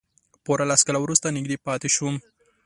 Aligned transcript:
پوره 0.43 0.65
لس 0.71 0.81
کاله 0.85 0.99
ورسره 1.01 1.35
نږدې 1.37 1.57
پاتې 1.65 1.89
شوم. 1.95 2.15